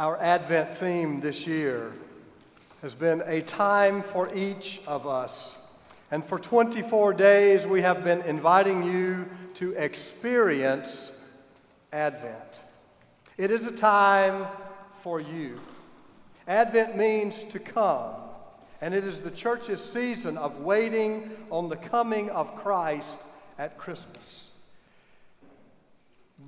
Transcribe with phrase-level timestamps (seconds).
[0.00, 1.92] Our Advent theme this year
[2.80, 5.58] has been a time for each of us.
[6.10, 11.12] And for 24 days, we have been inviting you to experience
[11.92, 12.60] Advent.
[13.36, 14.46] It is a time
[15.02, 15.60] for you.
[16.48, 18.14] Advent means to come,
[18.80, 23.18] and it is the church's season of waiting on the coming of Christ
[23.58, 24.48] at Christmas.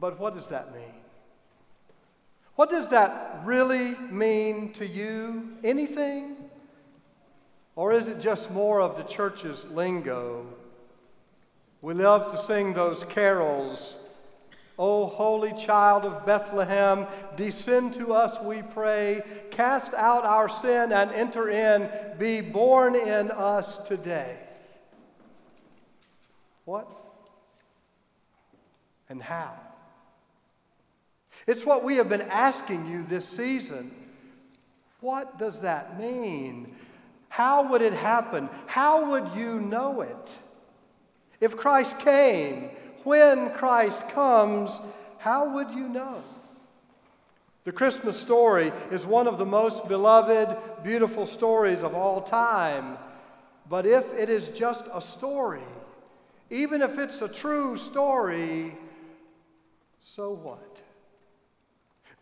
[0.01, 1.03] But what does that mean?
[2.55, 5.57] What does that really mean to you?
[5.65, 6.37] Anything?
[7.75, 10.47] Or is it just more of the church's lingo?
[11.81, 13.97] We love to sing those carols.
[14.79, 17.07] O holy child of Bethlehem,
[17.37, 19.23] descend to us, we pray.
[19.51, 21.91] Cast out our sin and enter in.
[22.19, 24.39] Be born in us today.
[26.65, 26.89] What?
[29.09, 29.55] And how?
[31.47, 33.91] It's what we have been asking you this season.
[35.01, 36.77] What does that mean?
[37.29, 38.49] How would it happen?
[38.67, 40.31] How would you know it?
[41.41, 42.71] If Christ came,
[43.05, 44.71] when Christ comes,
[45.19, 46.23] how would you know?
[47.65, 52.99] The Christmas story is one of the most beloved, beautiful stories of all time.
[53.69, 55.63] But if it is just a story,
[56.51, 58.77] even if it's a true story,
[60.01, 60.77] so what?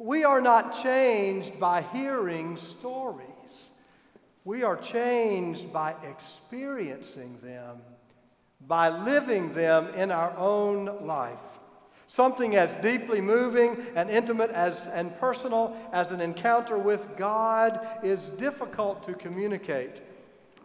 [0.01, 3.27] We are not changed by hearing stories.
[4.47, 7.83] We are changed by experiencing them,
[8.67, 11.37] by living them in our own life.
[12.07, 18.21] Something as deeply moving and intimate as, and personal as an encounter with God is
[18.39, 20.01] difficult to communicate,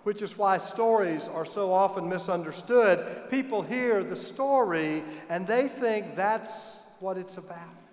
[0.04, 3.30] which is why stories are so often misunderstood.
[3.30, 6.54] People hear the story and they think that's
[7.02, 7.85] what it's about.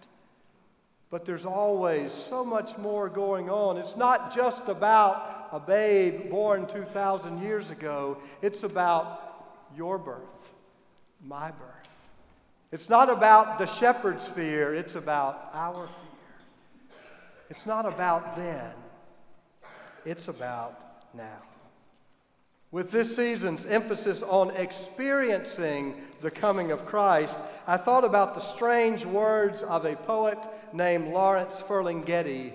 [1.13, 3.77] But there's always so much more going on.
[3.77, 9.45] It's not just about a babe born 2,000 years ago, it's about
[9.77, 10.55] your birth,
[11.23, 11.69] my birth.
[12.73, 16.98] It's not about the shepherd's fear, it's about our fear.
[17.51, 18.73] It's not about then,
[20.07, 20.81] it's about
[21.13, 21.42] now.
[22.73, 29.05] With this season's emphasis on experiencing the coming of Christ, I thought about the strange
[29.05, 30.39] words of a poet
[30.73, 32.55] named Lawrence Ferlinghetti.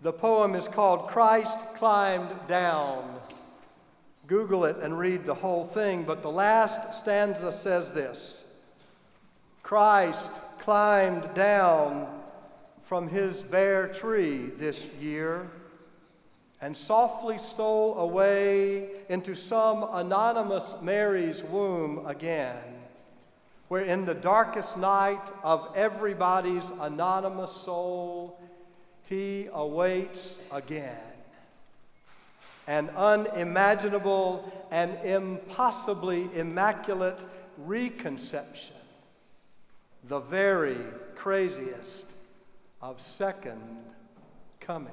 [0.00, 3.20] The poem is called Christ Climbed Down.
[4.26, 8.42] Google it and read the whole thing, but the last stanza says this
[9.62, 12.06] Christ climbed down
[12.84, 15.50] from his bare tree this year
[16.60, 22.56] and softly stole away into some anonymous Mary's womb again,
[23.68, 28.40] where in the darkest night of everybody's anonymous soul,
[29.08, 30.96] he awaits again.
[32.66, 37.18] An unimaginable and impossibly immaculate
[37.56, 38.76] reconception,
[40.04, 40.76] the very
[41.14, 42.04] craziest
[42.82, 43.62] of second
[44.60, 44.92] coming.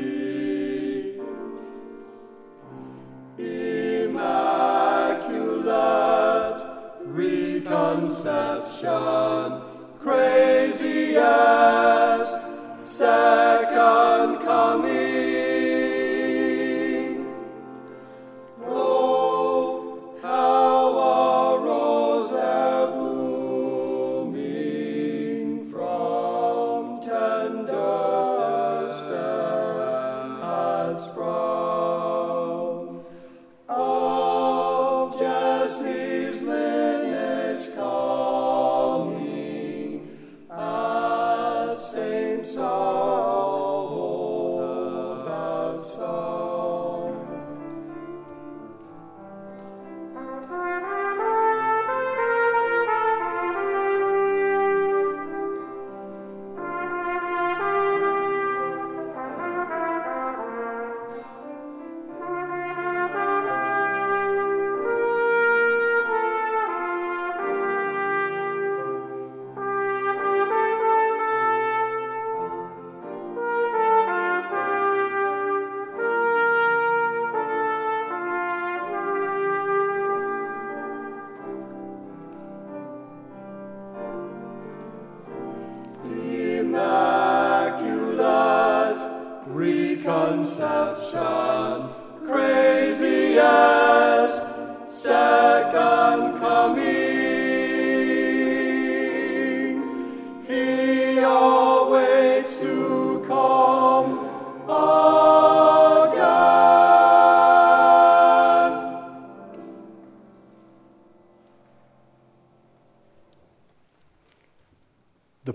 [8.83, 9.61] reconception,
[9.99, 11.50] craziest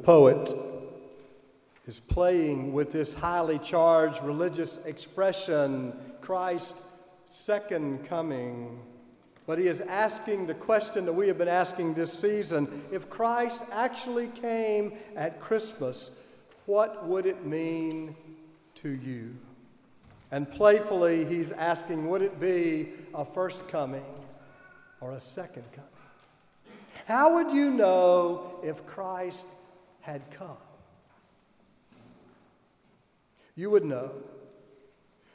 [0.06, 0.56] poet
[1.88, 6.81] is playing with this highly charged religious expression Christ's
[7.25, 8.79] second coming.
[9.46, 13.62] But he is asking the question that we have been asking this season if Christ
[13.72, 16.10] actually came at Christmas,
[16.66, 18.16] what would it mean
[18.76, 19.37] to you?
[20.32, 24.04] And playfully, he's asking, would it be a first coming
[25.00, 25.90] or a second coming?
[27.06, 29.46] How would you know if Christ
[30.00, 30.56] had come?
[33.54, 34.10] You would know.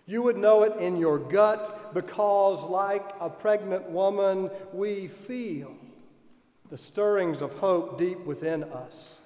[0.05, 5.75] You would know it in your gut because, like a pregnant woman, we feel
[6.69, 9.19] the stirrings of hope deep within us.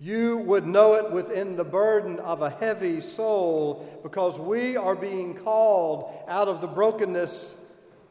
[0.00, 5.34] You would know it within the burden of a heavy soul because we are being
[5.34, 7.56] called out of the brokenness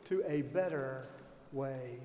[0.06, 1.08] to a better
[1.54, 2.00] way.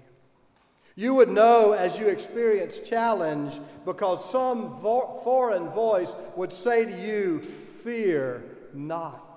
[0.95, 6.93] You would know as you experience challenge because some vo- foreign voice would say to
[6.93, 9.32] you, Fear not.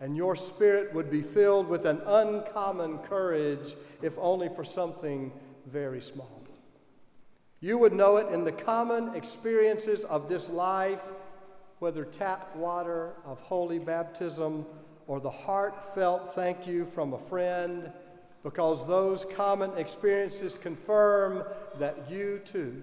[0.00, 5.30] And your spirit would be filled with an uncommon courage, if only for something
[5.66, 6.40] very small.
[7.62, 11.02] You would know it in the common experiences of this life,
[11.78, 14.64] whether tap water of holy baptism
[15.06, 17.92] or the heartfelt thank you from a friend,
[18.42, 21.44] because those common experiences confirm
[21.78, 22.82] that you too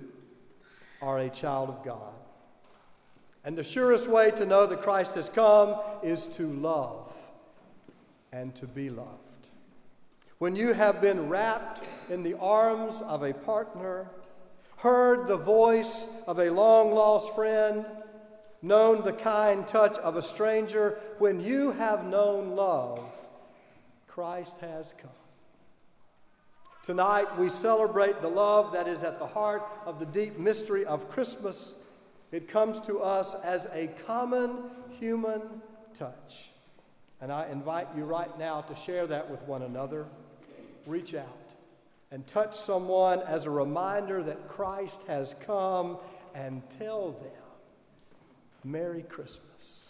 [1.02, 2.14] are a child of God.
[3.48, 7.14] And the surest way to know that Christ has come is to love
[8.34, 9.48] and to be loved.
[10.38, 14.10] When you have been wrapped in the arms of a partner,
[14.80, 17.86] heard the voice of a long lost friend,
[18.62, 23.00] known the kind touch of a stranger, when you have known love,
[24.08, 25.10] Christ has come.
[26.84, 31.10] Tonight, we celebrate the love that is at the heart of the deep mystery of
[31.10, 31.76] Christmas.
[32.32, 34.58] It comes to us as a common
[35.00, 35.42] human
[35.94, 36.50] touch.
[37.22, 40.06] And I invite you right now to share that with one another.
[40.86, 41.48] Reach out
[42.12, 45.98] and touch someone as a reminder that Christ has come
[46.34, 47.32] and tell them,
[48.64, 49.87] Merry Christmas.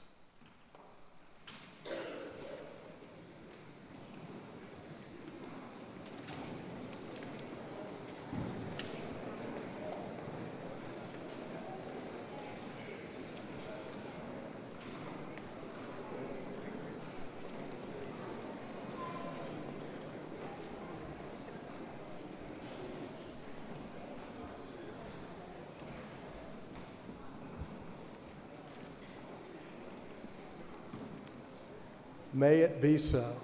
[32.38, 33.36] May it be so.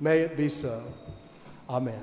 [0.00, 0.82] May it be so.
[1.70, 2.02] Amen.